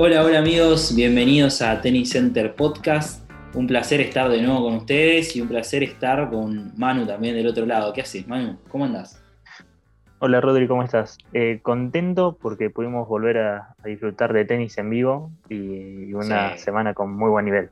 [0.00, 3.28] Hola, hola amigos, bienvenidos a Tennis Center Podcast.
[3.56, 7.48] Un placer estar de nuevo con ustedes y un placer estar con Manu también del
[7.48, 7.92] otro lado.
[7.92, 8.58] ¿Qué haces, Manu?
[8.68, 9.20] ¿Cómo andás?
[10.20, 11.18] Hola Rodri, ¿cómo estás?
[11.32, 17.12] Eh, contento porque pudimos volver a, disfrutar de tenis en vivo y, una semana con
[17.12, 17.70] muy buen nivel,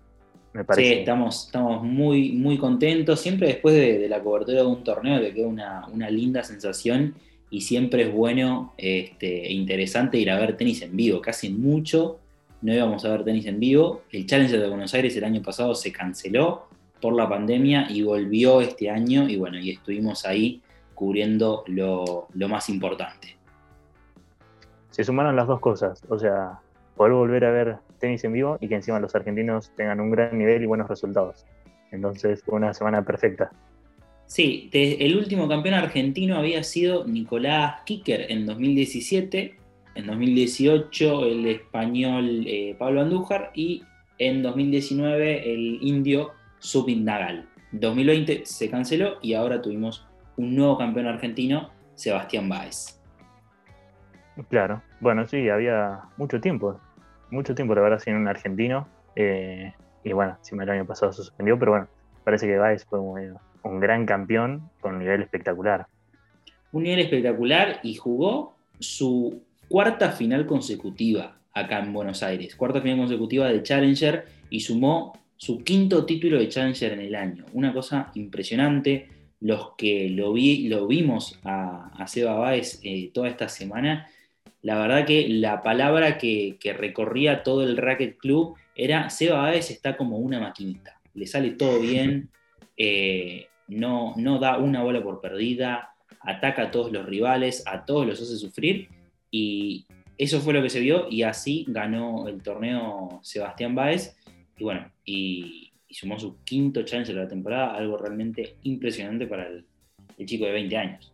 [0.53, 0.89] me parece.
[0.89, 3.21] Sí, estamos, estamos muy, muy contentos.
[3.21, 7.15] Siempre después de, la cobertura de un torneo te queda una, una linda sensación
[7.57, 11.23] y siempre es bueno este, e interesante ir a ver tenis en vivo.
[11.23, 12.19] Casi mucho
[12.61, 14.03] no íbamos a ver tenis en vivo.
[14.13, 16.67] El Challenger de Buenos Aires el año pasado se canceló
[17.01, 20.61] por la pandemia y volvió este año y bueno, y estuvimos ahí
[20.95, 23.39] cubriendo lo, más importante.
[24.91, 26.61] Se sumaron las dos cosas, o sea,
[26.95, 30.37] poder volver a ver tenis en vivo y que encima los argentinos tengan un gran
[30.37, 31.47] nivel y buenos resultados.
[31.91, 33.51] Entonces fue una semana perfecta.
[34.27, 39.57] Sí, el último campeón argentino había sido Nicolás Kicker en 2017,
[39.95, 43.83] en 2018 el español eh, Pablo Andújar y
[44.19, 47.49] en 2019 el indio Subin Nagal.
[47.73, 53.01] 2020 se canceló y ahora tuvimos un nuevo campeón argentino, Sebastián Báez.
[54.51, 56.79] Claro, bueno, sí, había mucho tiempo,
[57.31, 58.87] mucho tiempo de verdad sin un argentino.
[59.15, 59.73] Eh,
[60.05, 61.89] y bueno, si el año pasado se suspendió, pero bueno,
[62.23, 65.87] parece que Báez fue un, un gran campeón con un nivel espectacular.
[66.73, 72.99] Un nivel espectacular y jugó su cuarta final consecutiva acá en Buenos Aires, cuarta final
[72.99, 77.47] consecutiva de Challenger y sumó su quinto título de Challenger en el año.
[77.53, 79.09] Una cosa impresionante.
[79.39, 84.09] Los que lo, vi, lo vimos a, Seba Báez eh, toda esta semana,
[84.63, 89.97] la verdad que la palabra que, recorría todo el Racket Club era Seba Báez está
[89.97, 91.01] como una maquinita.
[91.15, 92.31] Le sale todo bien.
[92.79, 98.07] Eh, no, no da una bola por perdida, ataca a todos los rivales, a todos
[98.07, 98.89] los hace sufrir
[99.31, 99.87] y
[100.19, 104.17] eso fue lo que se vio y así ganó el torneo Sebastián Báez
[104.57, 109.65] y bueno, y, sumó su quinto chance de la temporada, algo realmente impresionante para el,
[110.27, 111.13] chico de 20 años.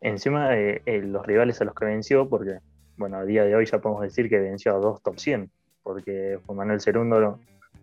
[0.00, 2.58] Encima de eh, los rivales a los que venció, porque
[2.96, 5.50] bueno, a día de hoy ya podemos decir que venció a dos top 100,
[5.84, 7.38] porque Juan Manuel Cerundo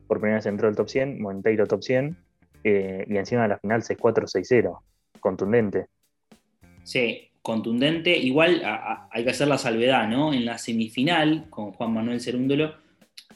[0.08, 2.18] por primera vez entró al top 100, Monteiro top 100
[2.68, 4.80] eh, y encima de la final 6-4-6-0,
[5.22, 5.88] contundente.
[6.84, 8.18] Sí, contundente.
[8.18, 8.62] Igual
[9.10, 10.34] hay que hacer la salvedad, ¿no?
[10.34, 12.74] En la semifinal, con Juan Manuel Cerúndolo,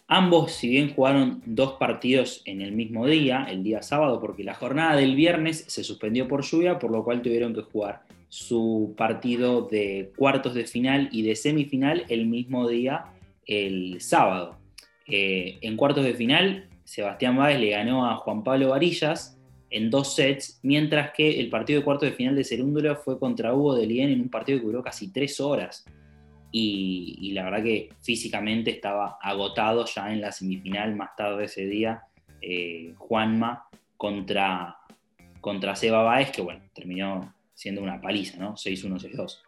[0.08, 4.54] ambos, si bien jugaron dos partidos en el mismo día, el día sábado, porque la
[4.54, 9.70] jornada del viernes se suspendió por lluvia, por lo cual tuvieron que jugar su partido
[9.72, 13.06] de cuartos de final y de semifinal el mismo día,
[13.46, 14.58] el sábado.
[15.08, 20.14] Eh, en cuartos de final, Sebastián Báez le ganó a Juan Pablo Varillas en dos
[20.14, 23.88] sets, mientras que el partido de cuarto de final de Cerúndolo fue contra Hugo de
[23.88, 25.86] Lien en un partido que duró casi tres horas.
[26.52, 32.04] Y, la verdad que físicamente estaba agotado ya en la semifinal más tarde ese día,
[32.42, 34.76] eh, Juanma contra,
[35.40, 38.56] contra Seba Báez, que bueno, terminó siendo una paliza, ¿no?
[38.56, 39.40] 6-1, 6-2.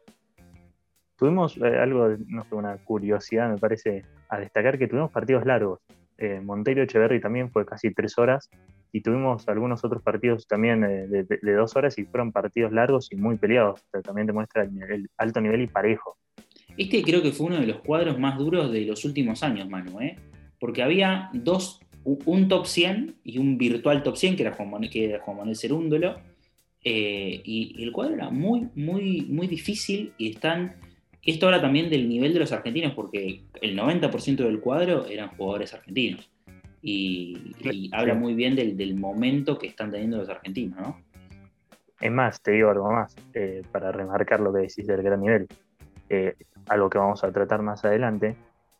[1.17, 5.81] Tuvimos eh, algo, no sé, una curiosidad, me parece, a destacar que tuvimos partidos largos.
[6.17, 8.49] Eh, Monteiro Echeverry también fue casi tres horas
[8.91, 13.15] y tuvimos algunos otros partidos también eh, de, dos horas y fueron partidos largos y
[13.15, 13.83] muy peleados.
[14.03, 16.17] también demuestra el, alto nivel y parejo.
[16.77, 19.99] Este creo que fue uno de los cuadros más duros de los últimos años, Manu,
[19.99, 20.15] ¿eh?
[20.59, 24.89] porque había dos, un top 100 y un virtual top 100, que era Juan Manuel,
[24.89, 26.19] que Manuel Cerúndolo,
[26.83, 30.75] eh, y, el cuadro era muy, muy, muy difícil y están...
[31.25, 35.73] Esto habla también del nivel de los argentinos, porque el 90% del cuadro eran jugadores
[35.73, 36.29] argentinos
[36.81, 41.01] y, habla muy bien del, momento que están teniendo los argentinos, ¿no?
[42.01, 45.47] Es más, te digo algo más, eh, para remarcar lo que decís del gran nivel.
[46.09, 46.35] Eh,
[46.67, 48.35] algo que vamos a tratar más adelante,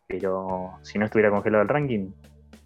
[0.05, 2.09] pero si no estuviera congelado el ranking,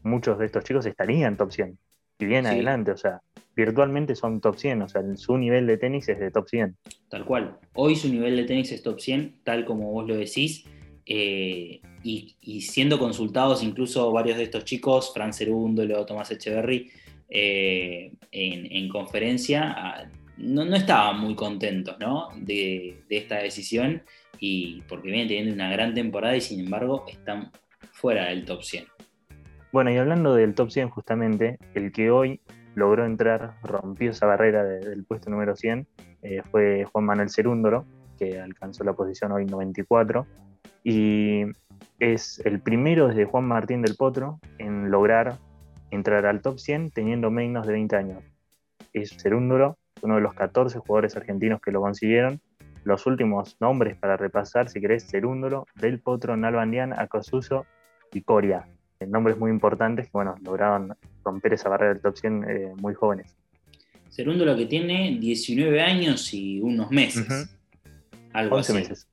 [0.02, 1.78] muchos de estos chicos estarían top 100
[2.20, 3.22] y bien adelante, o sea,
[3.56, 6.78] virtualmente son top 100, o sea, su nivel de tenis es de top 100.
[7.10, 10.66] Tal cual, hoy su nivel de tenis es top 100, tal como vos lo decís,
[11.06, 16.92] eh, y, siendo consultados incluso varios de estos chicos, Fran Cerúndolo, Tomás Echeverry,
[17.30, 21.98] eh, en, conferencia, ah, no, estaban muy contentos
[22.38, 24.04] de, esta decisión,
[24.40, 27.52] y porque vienen teniendo una gran temporada y sin embargo están
[27.92, 28.86] fuera del top 100.
[29.72, 32.40] Bueno, y hablando del top 100 justamente, el que hoy
[32.76, 35.88] logró entrar, rompió esa barrera del puesto número 100,
[36.22, 37.86] eh, fue Juan Manuel Cerúndolo,
[38.18, 40.26] que alcanzó la posición hoy 94
[40.84, 41.44] y
[42.00, 45.36] es el primero desde Juan Martín del Potro en lograr
[45.92, 48.24] entrar al top 100 teniendo menos de 20 años.
[48.94, 52.42] Es Cerúndolo, uno de los 14 jugadores argentinos que lo consiguieron.
[52.84, 57.66] Los últimos nombres para repasar, si querés, Cerúndolo, Del Potro, Nalbandián, Acosuso
[58.14, 58.68] y Coria.
[59.06, 63.36] Nombres muy importantes que bueno, lograron romper esa barrera del top 100 eh, muy jóvenes.
[64.10, 67.50] Segundo lo que tiene 19 años y unos meses.
[68.34, 69.08] 11 meses.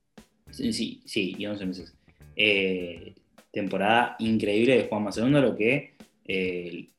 [0.49, 1.93] Sí, sí, y 11 meses.
[2.35, 3.13] Eh,
[3.51, 5.93] temporada increíble de Juan Segundo, lo que
[6.27, 6.89] eh,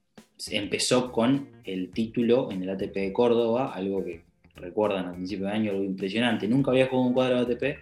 [0.50, 4.22] empezó con el título en el ATP de Córdoba, algo que
[4.56, 6.48] recuerdan al principio de año, algo impresionante.
[6.48, 7.78] Nunca había jugado un cuadro de ATP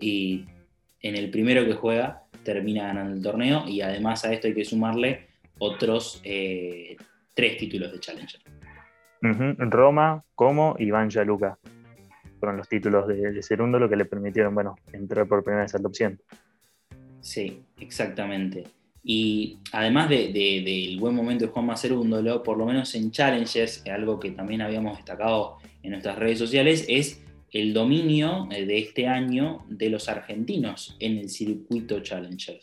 [0.00, 0.44] y
[1.00, 4.64] en el primero que juega termina ganando el torneo y además a esto hay que
[4.64, 5.26] sumarle
[5.58, 6.96] otros eh,
[7.34, 8.40] tres títulos de Challenger.
[9.70, 11.58] Roma, Como y Banja Luka
[12.38, 15.82] fueron los títulos de, de lo que le permitieron bueno, entrar por primera vez al
[15.82, 16.20] top 100.
[17.22, 18.64] Sí, exactamente.
[19.02, 24.30] Y además del buen momento de Juan Macerúndolo, por lo menos en Challengers, algo que
[24.30, 27.23] también habíamos destacado en nuestras redes sociales, es
[27.54, 32.60] el dominio eh, de este año de los argentinos en el circuito Challengers.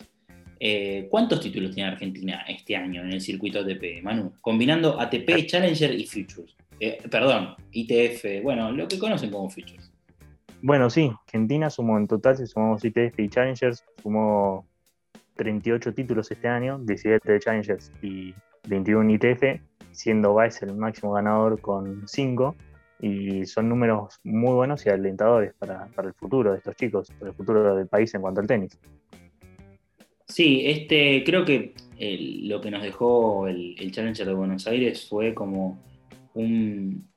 [0.59, 4.33] Eh, ¿Cuántos títulos tiene Argentina este año en el circuito ATP, Manu?
[4.41, 6.55] Combinando ATP, Challenger y Futures.
[6.79, 9.91] Eh, perdón, ITF, bueno, lo que conocen como Futures.
[10.61, 14.67] Bueno, sí, Argentina sumó en total, si sumamos ITF y Challengers, sumó
[15.35, 18.35] 38 títulos este año, 17 de Challengers y
[18.67, 19.61] 21 ITF,
[19.93, 22.55] siendo Vice el máximo ganador con 5.
[23.01, 27.35] Y son números muy buenos y alentadores para, el futuro de estos chicos, para el
[27.35, 28.77] futuro del país en cuanto al tenis.
[30.27, 31.73] Sí, este, creo que
[32.43, 35.83] lo que nos dejó el, Challenger de Buenos Aires fue como
[36.35, 37.09] un,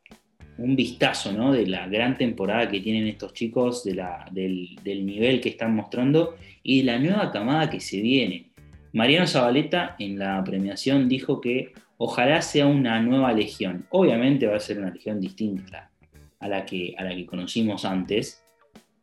[0.56, 1.52] vistazo ¿no?
[1.52, 4.02] de la gran temporada que tienen estos chicos, de
[4.32, 8.50] del, del, nivel que están mostrando y la nueva camada que se viene.
[8.94, 11.72] Mariano Zabaleta en la premiación dijo que
[12.04, 13.86] ojalá sea una nueva legión.
[13.88, 15.90] Obviamente va a ser una legión distinta
[16.38, 18.44] a la que, a la que conocimos antes,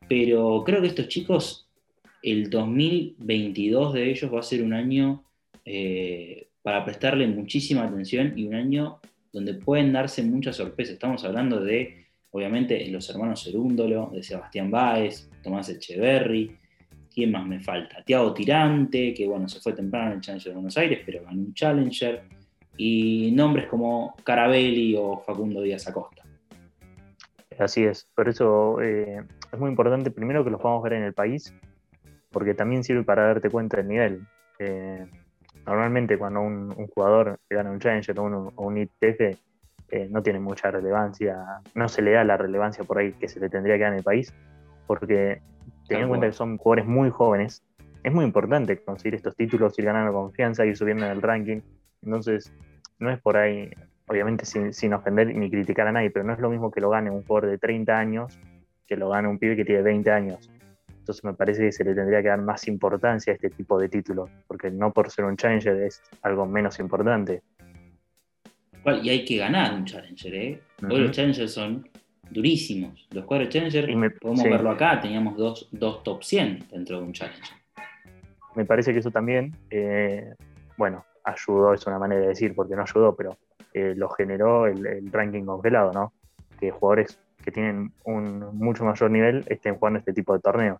[0.07, 1.68] pero creo que estos chicos,
[2.21, 5.24] el 2022 de ellos va a ser un año
[5.65, 9.00] eh, para prestarle muchísima atención y un año
[9.33, 10.94] donde pueden darse muchas sorpresas.
[10.94, 16.56] Estamos hablando de, obviamente, los hermanos Cerúndolo, de Sebastián Báez, Tomás Echeverry,
[17.13, 18.01] ¿Quién más me falta?
[18.04, 21.42] Tiago Tirante, que bueno, se fue temprano en el Challenger de Buenos Aires, pero ganó
[21.42, 22.24] un Challenger.
[22.83, 26.24] Y nombres como Carabelli o Facundo Díaz Acosta.
[27.60, 29.24] Así es, por eso eh,
[29.54, 31.54] es muy importante primero que los podamos ver en el país,
[32.31, 34.22] porque también sirve para darte cuenta del nivel.
[34.57, 35.06] Eh,
[35.63, 39.22] normalmente cuando un, jugador gana un Challenger o un, ITF,
[39.92, 41.38] eh, no tiene mucha relevancia,
[41.75, 44.00] no se le da la relevancia por ahí que se le tendría que dar en
[44.00, 44.33] el país,
[44.88, 45.39] porque
[45.88, 47.63] teniendo en cuenta que son jugadores muy jóvenes,
[48.04, 51.62] es muy importante conseguir estos títulos, ir ganando confianza, ir subiendo en el ranking.
[52.01, 52.51] Entonces,
[53.01, 53.69] no es por ahí,
[54.07, 57.09] obviamente sin, ofender ni criticar a nadie, pero no es lo mismo que lo gane
[57.09, 58.39] un jugador de 30 años
[58.88, 60.50] que lo gane un pibe que tiene 20 años.
[61.00, 63.89] Entonces me parece que se le tendría que dar más importancia a este tipo de
[63.89, 67.42] títulos, porque no por ser un challenger es algo menos importante.
[69.01, 70.62] Y hay que ganar un challenger, ¿eh?
[70.77, 71.88] Todos los challengers son
[72.31, 73.07] durísimos.
[73.12, 73.86] Los cuadros Challenger,
[74.19, 75.69] podemos verlo acá, teníamos dos,
[76.04, 77.56] top 100 dentro de un Challenger.
[78.56, 80.33] Me parece que eso también, eh,
[80.78, 83.37] bueno, ayudó, es una manera de decir, porque no ayudó, pero
[83.73, 86.13] eh, lo generó el, ranking congelado, ¿no?
[86.59, 90.80] Que jugadores que tienen un mucho mayor nivel estén jugando este tipo de torneos.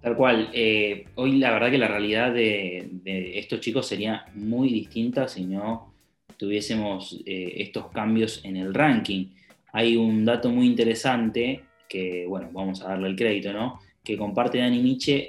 [0.00, 0.50] Tal cual.
[0.52, 5.92] Eh, hoy la verdad que la realidad de, estos chicos sería muy distinta si no
[6.36, 9.28] tuviésemos estos cambios en el ranking
[9.76, 13.78] hay un dato muy interesante que, bueno, vamos a darle el crédito, ¿no?
[14.06, 15.28] Que comparte Dani Miche,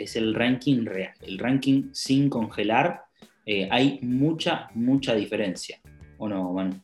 [0.00, 3.02] es el ranking real, el ranking sin congelar.
[3.44, 5.80] Eh, hay mucha, mucha diferencia,
[6.18, 6.80] ¿o no, Manu?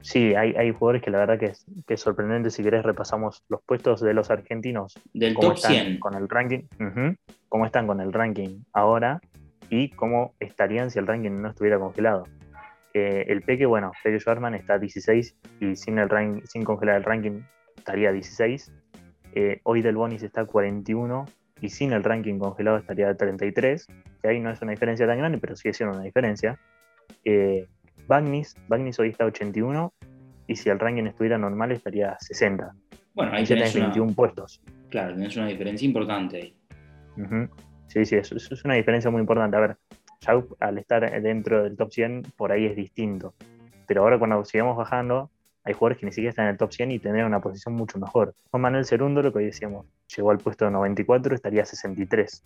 [0.00, 2.48] Sí, hay, hay jugadores que la verdad que es, que sorprendente.
[2.48, 4.94] Si querés, repasamos los puestos de los argentinos.
[5.12, 5.98] Del top 100.
[5.98, 6.62] Con el ranking,
[7.50, 9.20] cómo están con el ranking ahora
[9.68, 12.24] y cómo estarían si el ranking no estuviera congelado.
[12.94, 16.08] Eh, el Peque, bueno, Peque Schwarzman está 16 y sin, el
[16.46, 17.42] sin congelar el ranking
[17.76, 18.72] estaría 16.
[19.36, 21.26] Eh, hoy Del Bonis está 41
[21.60, 23.86] y sin el ranking congelado estaría 33.
[24.22, 26.58] Que ahí no es una diferencia tan grande, pero sigue siendo una diferencia.
[27.24, 27.66] Eh,
[28.06, 28.56] Bagnis,
[28.98, 29.92] hoy está 81
[30.46, 32.74] y si el ranking estuviera normal estaría 60.
[33.14, 34.62] Bueno, ahí tenés 21 puestos.
[34.90, 36.56] Claro, es una diferencia importante ahí.
[37.88, 39.56] Sí, sí, eso, es una diferencia muy importante.
[39.56, 39.76] A ver,
[40.60, 43.34] al estar dentro del top 100, por ahí es distinto.
[43.86, 45.30] Pero ahora cuando sigamos bajando,
[45.64, 47.98] hay jugadores que ni siquiera están en el top 100 y tendrían una posición mucho
[47.98, 48.34] mejor.
[48.50, 52.42] Juan Manuel Cerundo, lo que hoy decíamos, llegó al puesto 94, estaría a 63.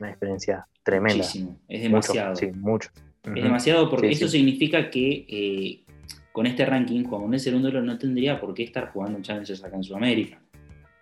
[0.00, 1.18] Una diferencia tremenda.
[1.18, 2.36] Muchísimo, es demasiado.
[2.36, 2.90] sí, mucho.
[3.24, 5.84] Es demasiado porque eso significa que eh,
[6.32, 9.76] con este ranking, Juan Manuel Cerundo no tendría por qué estar jugando en Challengers acá
[9.76, 10.40] en Sudamérica.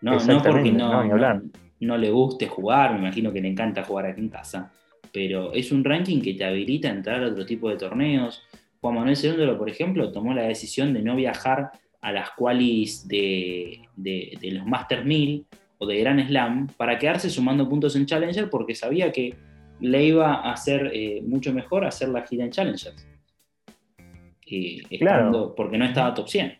[0.00, 1.42] No, no porque no, no,
[1.80, 4.71] no le guste jugar, me imagino que le encanta jugar aquí en casa
[5.14, 8.42] pero es un ranking que te habilita a entrar a otro tipo de torneos.
[8.85, 11.71] Juan Manuel Segundo, por ejemplo, tomó la decisión de no viajar
[12.03, 15.47] a las qualis de, los Masters 1000
[15.79, 19.37] o de Grand Slam para quedarse sumando puntos en Challenger porque sabía que
[19.81, 23.09] le iba a hacer eh, mucho mejor hacer la gira en Challengers.
[24.50, 25.55] Eh, claro.
[25.57, 26.59] Porque no estaba top 100.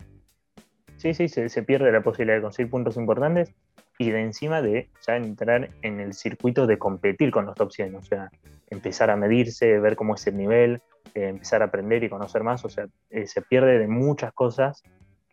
[0.97, 3.53] Sí, sí, se, pierde la posibilidad de conseguir puntos importantes
[3.99, 7.95] y de encima de ya entrar en el circuito de competir con los top 100,
[7.97, 8.31] o sea,
[8.71, 10.81] empezar a medirse, ver cómo es el nivel,
[11.15, 14.83] eh, empezar a aprender y conocer más, o sea, se pierde de muchas cosas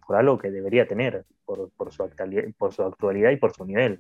[0.06, 4.00] por algo que debería tener, por, su, actualidad, por su actualidad y por su nivel.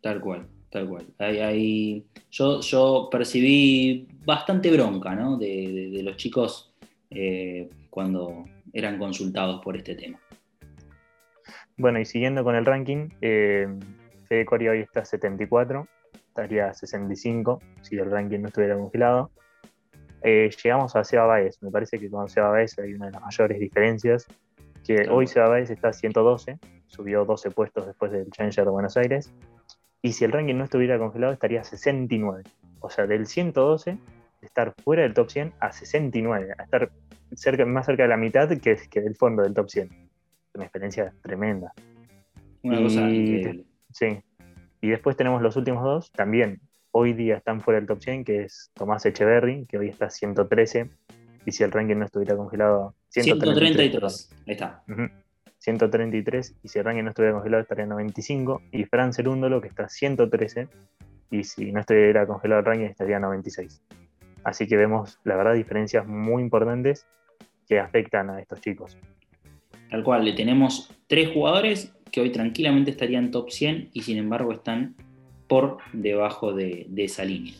[0.00, 1.06] Tal cual, tal cual.
[2.30, 5.36] yo, yo percibí bastante bronca ¿no?
[5.36, 6.72] de, los chicos
[7.10, 10.18] eh, cuando eran consultados por este tema.
[11.80, 13.66] Bueno, y siguiendo con el ranking, eh,
[14.28, 19.30] Fede Coria hoy está 74, estaría 65 si el ranking no estuviera congelado.
[20.22, 23.22] Eh, llegamos a Seba Baez, me parece que con Seba Baez hay una de las
[23.22, 24.26] mayores diferencias
[24.86, 29.32] que hoy Seba está a 112, subió 12 puestos después del Challenger de Buenos Aires,
[30.02, 32.42] y si el ranking no estuviera congelado estaría a 69.
[32.80, 33.98] O sea, del 112, de
[34.42, 36.90] estar fuera del top 100 a 69, a estar
[37.32, 40.09] cerca, más cerca de la mitad que, que del fondo del top 100.
[40.60, 41.72] Una experiencia tremenda.
[42.62, 43.64] Una cosa increíble.
[43.94, 44.20] Sí.
[44.82, 48.42] Y después tenemos los últimos dos, también hoy día están fuera del top 100, que
[48.42, 50.90] es Tomás Echeverry, que hoy está a 113,
[51.46, 54.30] y si el ranking no estuviera congelado, 133.
[54.46, 54.84] Ahí está.
[55.60, 59.68] 133, y si el ranking no estuviera congelado estaría en 95, y Fran Cerúndolo, que
[59.68, 60.68] está 113,
[61.30, 63.82] y si no estuviera congelado el ranking estaría en 96.
[64.44, 67.06] Así que vemos, la verdad, diferencias muy importantes
[67.66, 68.98] que afectan a estos chicos.
[69.90, 74.52] Tal cual, le tenemos tres jugadores que hoy tranquilamente estarían top 100 y sin embargo
[74.52, 74.94] están
[75.48, 77.54] por debajo de esa línea.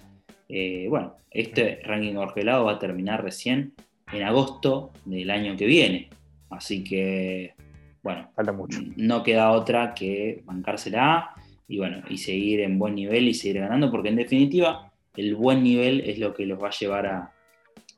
[0.53, 3.73] Eh, bueno, este ranking congelado va a terminar recién
[4.13, 6.11] en agosto del año que viene.
[6.51, 7.55] Así que,
[8.03, 8.81] bueno, falta mucho.
[8.97, 11.35] No queda otra que bancársela
[11.69, 15.63] y bueno, y seguir en buen nivel y seguir ganando, porque en definitiva, el buen
[15.63, 17.33] nivel es lo que los va a llevar a,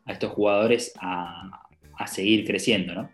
[0.06, 1.58] estos jugadores a,
[2.06, 3.10] seguir creciendo, ¿no?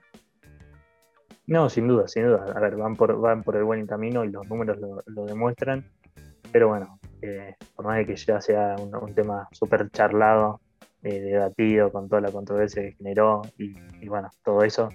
[1.49, 2.47] No, sin duda, sin duda.
[2.55, 5.85] A ver, van por, van por el buen camino y los números lo demuestran.
[6.53, 10.61] Pero bueno, eh, por más de que ya sea un, tema súper charlado,
[11.03, 14.89] eh, debatido con toda la controversia que generó y, bueno, todo eso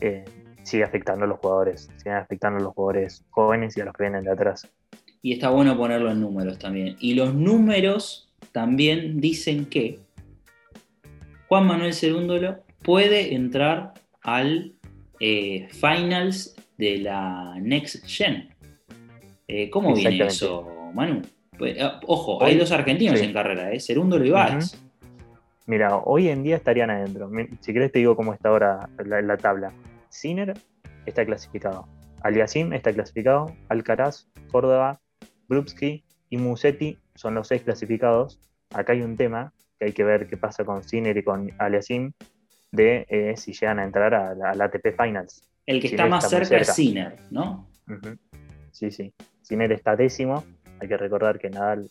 [0.00, 0.24] eh,
[0.62, 4.04] sigue afectando a los jugadores, sigue afectando a los jugadores jóvenes y a los que
[4.04, 4.68] vienen de atrás.
[5.20, 6.96] Y está bueno ponerlo en números también.
[7.00, 10.00] Y los números también dicen que
[11.48, 14.74] Juan Manuel Cerúndolo puede entrar al
[15.18, 18.48] finals de la Next Gen.
[19.70, 21.22] ¿Cómo viene eso, Manu?
[21.58, 23.80] Pues, eh, ojo, hay dos argentinos en carrera, ¿eh?
[23.80, 24.32] Serundo y
[25.66, 27.30] Mira, hoy en día estarían adentro.
[27.60, 29.72] Si querés te digo cómo está ahora la, tabla.
[30.08, 30.54] Sinner
[31.04, 31.86] está clasificado.
[32.22, 33.54] Aliasim está clasificado.
[33.68, 35.00] Alcaraz, Córdoba,
[35.48, 38.40] Brubski y Musetti son los seis clasificados.
[38.72, 42.12] Acá hay un tema que hay que ver qué pasa con Sinner y con Aliasim
[42.70, 45.42] de eh, si llegan a entrar a, la ATP Finals.
[45.66, 47.68] El que está más cerca, es Sinner, ¿no?
[48.70, 49.12] Sí, sí.
[49.42, 50.44] Sinner está décimo
[50.80, 51.90] hay que recordar que Nadal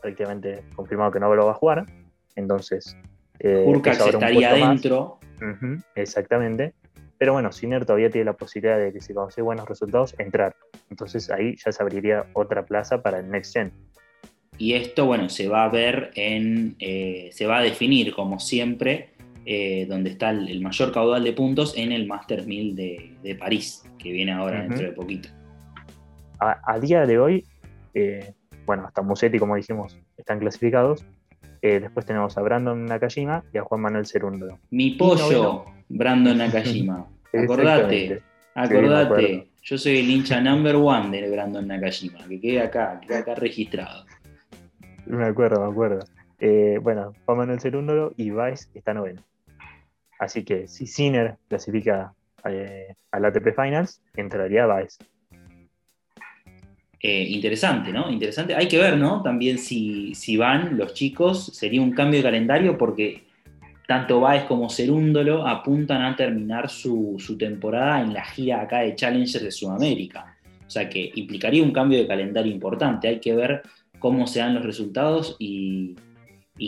[0.00, 1.86] prácticamente confirmado que no lo va a jugar.
[2.36, 2.96] Entonces.
[3.38, 5.18] Eh, estaría adentro.
[5.94, 6.74] exactamente.
[7.16, 10.56] Pero bueno, Sinner todavía tiene la posibilidad de que si consigue buenos resultados, entrar.
[10.90, 13.72] Entonces ahí ya se abriría otra plaza para el Next Gen.
[14.58, 16.76] Y esto, bueno, se va a ver en.
[16.78, 19.10] Eh, se va a definir, como siempre,
[19.46, 24.12] eh, donde está el, mayor caudal de puntos en el Master 1000 de, París, que
[24.12, 25.28] viene ahora dentro de poquito.
[26.38, 27.44] a, día de hoy,
[27.94, 28.34] eh,
[28.66, 31.04] bueno, hasta Musetti, como dijimos, están clasificados.
[31.62, 34.58] Eh, después tenemos a Brandon Nakajima y a Juan Manuel Cerundo.
[34.70, 37.06] Mi pollo, Brandon Nakajima.
[37.32, 38.20] acordate,
[38.54, 39.48] acordate.
[39.62, 43.34] Yo soy el hincha number one de Brandon Nakajima, que quede acá, que quede acá
[43.34, 44.04] registrado.
[45.06, 46.00] Me acuerdo, me acuerdo.
[46.38, 49.22] Eh, bueno, Juan Manuel Cerundo y Vice está noveno.
[50.18, 54.98] Así que si Sinner clasifica al ATP Finals, entraría Vice.
[57.00, 58.10] Eh, interesante, ¿no?
[58.10, 58.54] Interesante.
[58.54, 59.22] Hay que ver, ¿no?
[59.22, 63.24] También si, si, van los chicos, sería un cambio de calendario porque
[63.86, 69.42] tanto Baez como Cerúndolo apuntan a terminar su, temporada en la gira acá de Challengers
[69.42, 70.36] de Sudamérica.
[70.66, 73.08] O sea que implicaría un cambio de calendario importante.
[73.08, 73.62] Hay que ver
[73.98, 75.96] cómo se dan los resultados y,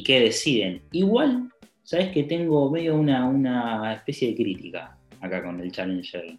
[0.04, 0.82] qué deciden.
[0.92, 1.50] Igual,
[1.86, 6.36] sabes que tengo medio una, una especie de crítica acá con el Challenger.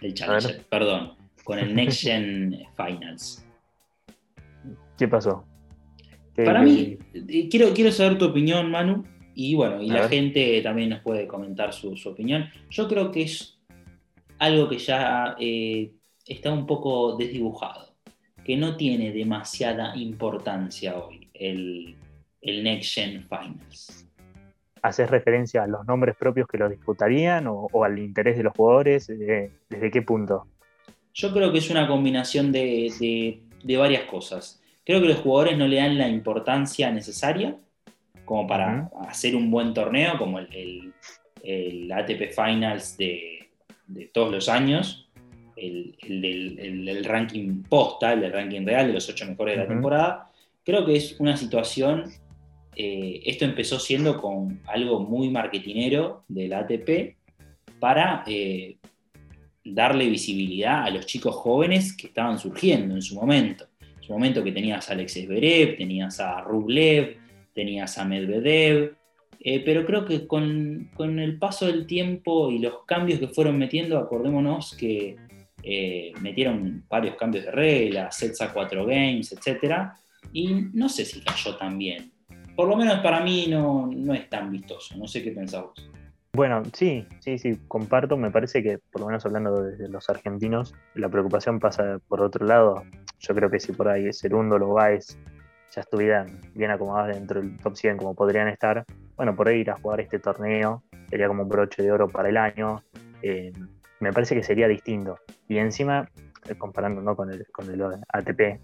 [0.00, 3.46] El Challenger, perdón con el Next Gen Finals.
[4.98, 5.44] ¿Qué pasó?
[6.36, 9.04] Para mí, eh, quiero, quiero saber tu opinión, Manu,
[9.34, 12.48] y bueno, y la gente también nos puede comentar su, opinión.
[12.70, 13.58] Yo creo que es
[14.38, 15.92] algo que ya eh,
[16.26, 17.94] está un poco desdibujado,
[18.44, 21.96] que no tiene demasiada importancia hoy el,
[22.40, 24.09] el Next Gen Finals.
[24.82, 29.06] ¿Haces referencia a los nombres propios que lo disputarían o, al interés de los jugadores?
[29.06, 30.46] ¿Desde qué punto?
[31.12, 33.40] Yo creo que es una combinación de,
[33.78, 34.62] varias cosas.
[34.84, 37.56] Creo que los jugadores no le dan la importancia necesaria
[38.24, 40.92] como para hacer un buen torneo, como el,
[41.92, 43.48] ATP Finals de,
[44.12, 45.10] todos los años,
[45.56, 50.30] el, del, ranking posta, el ranking real de los ocho mejores de la temporada.
[50.64, 52.04] Creo que es una situación
[52.76, 57.16] eh, esto empezó siendo con algo muy marketinero del ATP
[57.80, 58.76] para eh,
[59.64, 63.66] darle visibilidad a los chicos jóvenes que estaban surgiendo en su momento.
[63.80, 67.16] En su momento que tenías a Alexis Zverev, tenías a Rublev,
[67.54, 68.94] tenías a Medvedev,
[69.40, 73.98] eh, pero creo que con, el paso del tiempo y los cambios que fueron metiendo,
[73.98, 75.16] acordémonos que
[76.20, 79.90] metieron varios cambios de reglas, sets a cuatro games, etc.
[80.32, 82.12] Y no sé si cayó tan bien
[82.60, 84.94] por lo menos para mí no, es tan vistoso.
[84.98, 85.64] No sé qué pensás
[86.34, 88.18] Bueno, sí, sí, sí, comparto.
[88.18, 92.44] Me parece que, por lo menos hablando de los argentinos, la preocupación pasa por otro
[92.44, 92.82] lado.
[93.18, 95.16] Yo creo que si por ahí Serundo, los Baez
[95.74, 98.84] ya estuvieran bien acomodados dentro del top 100 como podrían estar,
[99.16, 102.28] bueno, por ahí ir a jugar este torneo sería como un broche de oro para
[102.28, 102.82] el año.
[103.22, 103.52] Eh,
[104.00, 105.16] me parece que sería distinto.
[105.48, 106.10] Y encima,
[106.46, 107.16] eh, comparando ¿no?
[107.16, 107.80] con, el, con el
[108.12, 108.60] ATP,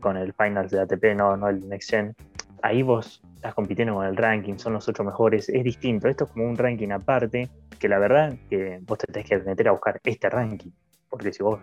[0.00, 2.16] con el Finals de ATP, no, no el Next Gen,
[2.62, 6.08] ahí vos estás compitiendo con el ranking, son los ocho mejores, es distinto.
[6.08, 9.68] Esto es como un ranking aparte, que la verdad que vos te tenés que meter
[9.68, 10.70] a buscar este ranking.
[11.08, 11.60] Porque si vos,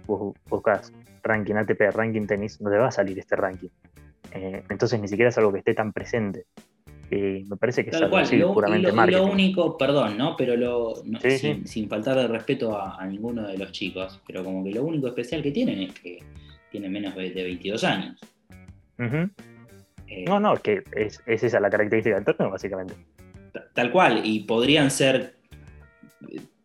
[0.50, 0.92] buscas
[1.24, 3.70] ranking ATP, ranking tenis, no te va a salir este ranking.
[4.32, 6.46] Eh, entonces ni siquiera es algo que esté tan presente.
[7.12, 10.36] y me parece que es algo así, puramente lo, lo, único, perdón, ¿no?
[10.36, 10.96] Pero lo,
[11.66, 15.44] sin, faltar de respeto a, ninguno de los chicos, pero como que lo único especial
[15.44, 16.24] que tienen es que
[16.72, 18.20] tienen menos de, 22 años.
[20.08, 22.96] Eh, no, no, que es, esa la característica del torneo, básicamente.
[23.74, 25.36] Tal cual, y podrían ser,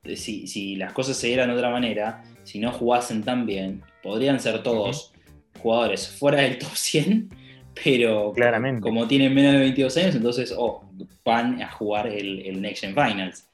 [0.04, 4.40] eh, si, las cosas se dieran de otra manera, si no jugasen tan bien, podrían
[4.40, 5.12] ser todos
[5.58, 7.30] jugadores fuera del top 100,
[7.84, 8.80] pero Claramente.
[8.80, 10.84] como tienen menos de 22 años, entonces oh,
[11.24, 13.48] van a jugar el, Next Gen Finals,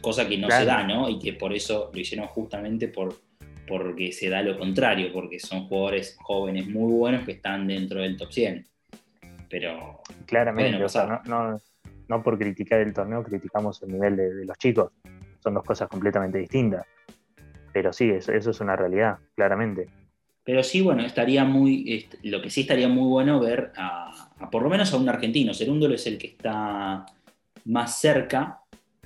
[0.00, 1.08] cosa que no se da, ¿no?
[1.08, 3.14] Y que por eso lo hicieron justamente por,
[3.68, 8.16] porque se da lo contrario, porque son jugadores jóvenes muy buenos que están dentro del
[8.16, 8.69] top 100
[9.50, 10.00] pero...
[10.26, 14.92] Claramente, o sea, no, por criticar el torneo criticamos el nivel de, los chicos,
[15.42, 16.86] son dos cosas completamente distintas.
[17.72, 19.88] Pero sí, eso, es una realidad, claramente.
[20.44, 24.70] Pero sí, bueno, estaría muy, lo que sí estaría muy bueno ver a, por lo
[24.70, 25.52] menos a un argentino.
[25.52, 27.06] Serúndolo es el que está
[27.64, 28.60] más cerca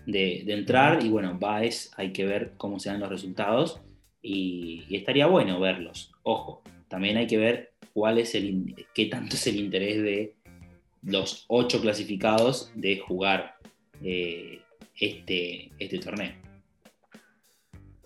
[0.07, 3.81] de, entrar y bueno, Baez hay que ver cómo se dan los resultados
[4.23, 6.13] y, estaría bueno verlos.
[6.23, 10.35] Ojo, también hay que ver cuál es el, qué tanto es el interés de
[11.03, 13.57] los ocho clasificados de jugar
[14.03, 14.61] eh,
[15.01, 16.33] este, este torneo.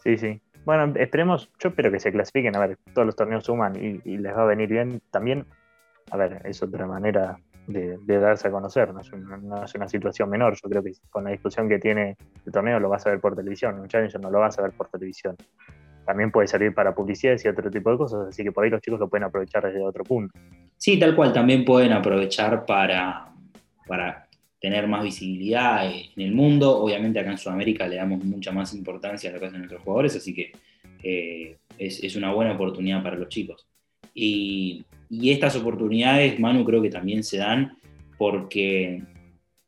[0.04, 0.40] Sí, sí.
[0.64, 4.36] Bueno, esperemos, yo espero que se clasifiquen, a ver, todos los torneos suman y, les
[4.36, 5.00] va a venir bien.
[5.10, 5.46] También,
[6.10, 10.54] a ver, es otra manera de, darse a conocer, no es, una, situación menor.
[10.62, 13.34] Yo creo que con la discusión que tiene el torneo lo vas a ver por
[13.34, 15.36] televisión, un Challenger no lo vas a ver por televisión
[16.08, 18.80] también puede servir para publicidades y otro tipo de cosas, así que por ahí los
[18.80, 20.32] chicos lo pueden aprovechar desde otro punto.
[20.78, 23.30] Sí, tal cual, también pueden aprovechar para,
[23.86, 24.26] para
[24.58, 26.78] tener más visibilidad en el mundo.
[26.78, 30.16] Obviamente acá en Sudamérica le damos mucha más importancia a lo que hacen nuestros jugadores,
[30.16, 30.52] así que
[31.02, 33.66] eh, es, una buena oportunidad para los chicos.
[34.14, 37.76] Y, estas oportunidades, Manu, creo que también se dan
[38.16, 39.02] porque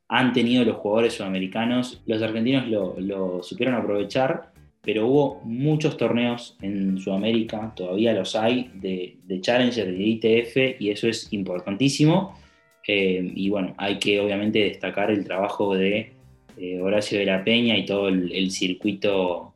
[0.08, 4.49] han tenido los jugadores sudamericanos, los argentinos lo, lo supieron aprovechar
[4.82, 11.06] pero hubo muchos torneos en Sudamérica, todavía los hay, de, Challenger, de ITF, y eso
[11.06, 12.38] es importantísimo.
[12.86, 16.14] Eh, y bueno, hay que obviamente destacar el trabajo de
[16.56, 19.54] eh, Horacio de la Peña y todo el, circuito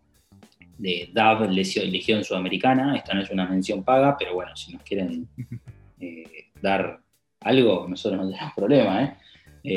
[0.76, 2.94] de DAV, Legión Sudamericana.
[2.94, 5.26] Esta no es una mención paga, pero bueno, si nos quieren
[6.00, 7.00] eh, dar
[7.40, 9.18] algo, nosotros no tenemos problema,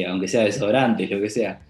[0.07, 1.61] aunque sea desodorante, lo que sea.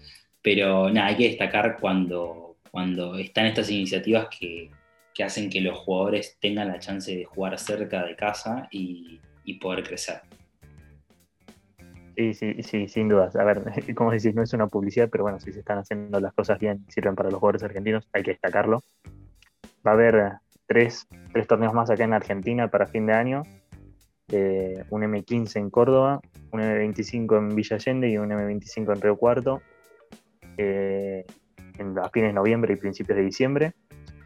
[0.42, 4.70] Pero nada, hay que destacar cuando cuando están estas iniciativas que,
[5.24, 9.20] hacen que los jugadores tengan la chance de jugar cerca de casa y,
[9.60, 10.20] poder crecer.
[12.14, 13.34] Sí, sí, sí, sin dudas.
[13.34, 13.62] A ver,
[13.96, 16.84] como decís, no es una publicidad, pero bueno, si se están haciendo las cosas bien,
[16.88, 18.82] sirven para los jugadores argentinos, hay que destacarlo.
[19.84, 20.32] Va a haber
[20.66, 23.42] tres, tres torneos más acá en Argentina para fin de año.
[24.30, 26.20] eh, un M15 en Córdoba,
[26.52, 29.62] un M25 en Villa Allende y un M25 en Río Cuarto,
[30.58, 31.24] eh,
[31.78, 33.72] en, a fines de noviembre y principios de diciembre.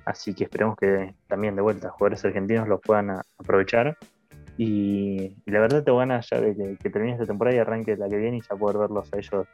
[0.04, 3.96] Así que esperemos que también de vuelta jugadores argentinos los puedan aprovechar.
[4.58, 8.16] Y, la verdad te ganas ya de que, termine esta temporada y arranque la que
[8.16, 9.46] viene y ya poder verlos a ellos,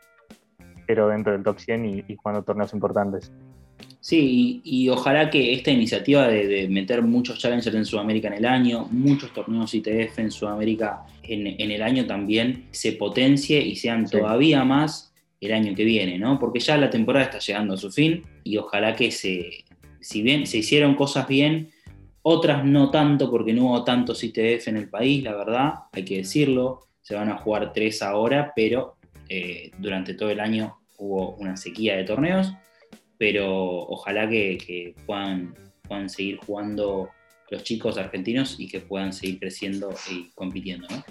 [0.87, 3.31] pero dentro del top 100 y, y jugando torneos importantes.
[4.01, 8.87] Sí, y, ojalá que esta iniciativa de, meter muchos challengers en Sudamérica en el año,
[8.91, 15.08] muchos torneos ITF en Sudamérica en, el año también, se potencie y sean todavía más
[15.40, 16.38] el año que viene, ¿no?
[16.38, 19.64] Porque ya la temporada está llegando a su fin y ojalá que se,
[20.01, 21.70] si bien se hicieron cosas bien,
[22.22, 26.18] otras no tanto porque no hubo tantos ITF en el país, la verdad, hay que
[26.18, 28.96] decirlo, se van a jugar tres ahora, pero
[29.29, 32.53] eh, durante todo el año hubo una sequía de torneos
[33.18, 33.53] pero
[33.88, 37.11] ojalá que, puedan, puedan, seguir jugando
[37.51, 40.87] los chicos argentinos y que puedan seguir creciendo y compitiendo.
[40.88, 41.05] ¿no?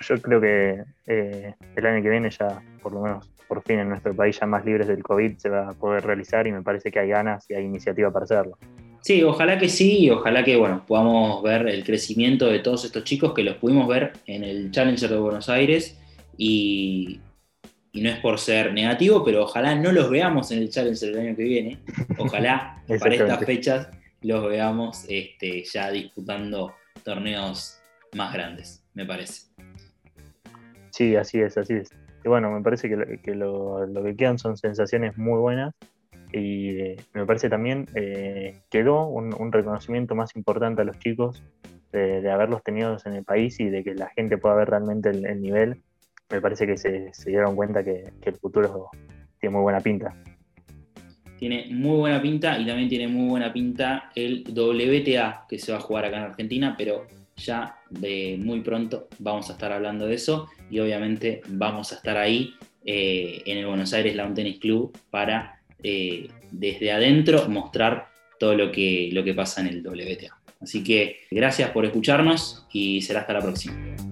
[0.00, 3.88] Yo creo que eh, el año que viene ya, por lo menos por fin en
[3.88, 6.90] nuestro país ya más libres del COVID se va a poder realizar y me parece
[6.90, 8.56] que hay ganas y hay iniciativa para hacerlo.
[9.02, 13.02] Sí, ojalá que sí y ojalá que bueno, podamos ver el crecimiento de todos estos
[13.04, 15.98] chicos que los pudimos ver en el Challenger de Buenos Aires
[16.36, 17.20] y,
[17.92, 21.18] y no es por ser negativo, pero ojalá no los veamos en el Challenge del
[21.18, 21.78] año que viene.
[22.18, 23.88] Ojalá para estas fechas
[24.22, 27.80] los veamos este, ya disputando torneos
[28.14, 29.50] más grandes, me parece.
[30.90, 31.90] Sí, así es, así es.
[32.24, 35.74] Y bueno, me parece que, lo, que quedan son sensaciones muy buenas
[36.32, 41.42] y eh, me parece también eh, quedó un, reconocimiento más importante a los chicos
[41.92, 45.40] de, haberlos tenido en el país y de que la gente pueda ver realmente el
[45.40, 45.82] nivel
[46.30, 48.88] me parece que se, dieron cuenta que, el futuro
[49.40, 50.14] tiene muy buena pinta.
[51.38, 55.78] Tiene muy buena pinta y también tiene muy buena pinta el WTA que se va
[55.78, 57.06] a jugar acá en Argentina, pero
[57.44, 62.16] ya de muy pronto vamos a estar hablando de eso y obviamente vamos a estar
[62.16, 68.54] ahí eh, en el Buenos Aires Lawn Tennis Club para eh, desde adentro mostrar todo
[68.54, 70.36] lo que, lo que pasa en el WTA.
[70.60, 74.09] Así que gracias por escucharnos y será hasta la próxima.